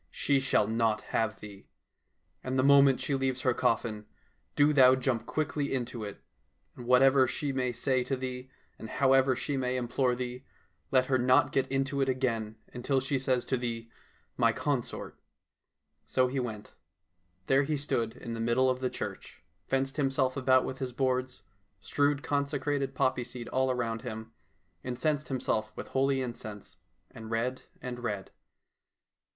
She 0.09 0.39
shall 0.39 0.65
not 0.67 1.01
have 1.13 1.41
thee. 1.41 1.67
And 2.43 2.57
the 2.57 2.63
moment 2.63 2.99
she 2.99 3.13
leaves 3.13 3.41
her 3.41 3.53
coffin, 3.53 4.07
do 4.55 4.73
thou 4.73 4.95
jump 4.95 5.27
quickly 5.27 5.71
into 5.71 6.03
it. 6.03 6.23
And 6.75 6.87
whatever 6.87 7.27
she 7.27 7.51
may 7.51 7.71
say 7.71 8.03
to 8.05 8.17
thee, 8.17 8.49
and 8.79 8.89
however 8.89 9.35
she 9.35 9.57
may 9.57 9.77
implore 9.77 10.15
thee, 10.15 10.43
let 10.89 11.05
her 11.05 11.19
not 11.19 11.51
get 11.51 11.67
into 11.71 12.01
it 12.01 12.09
again 12.09 12.55
until 12.73 12.99
she 12.99 13.19
says 13.19 13.45
to 13.45 13.57
thee,' 13.57 13.91
My 14.43 14.51
consort 14.51 15.19
.''"So 16.11 16.27
he 16.27 16.39
went. 16.39 16.73
There 17.45 17.61
he 17.61 17.77
stood 17.77 18.15
in 18.17 18.33
the 18.33 18.39
middle 18.39 18.71
of 18.71 18.79
the 18.79 18.89
church, 18.89 19.43
fenced 19.67 19.97
himself 19.97 20.35
about 20.35 20.65
with 20.65 20.79
his 20.79 20.91
boards, 20.93 21.43
strewed 21.79 22.23
consecrated 22.23 22.95
poppy 22.95 23.23
seed 23.23 23.49
around 23.53 24.01
him, 24.01 24.31
incensed 24.83 25.27
himself 25.27 25.71
with 25.75 25.89
holy 25.89 26.23
incense, 26.23 26.77
and 27.11 27.29
read 27.29 27.61
and 27.83 27.99
read. 27.99 28.31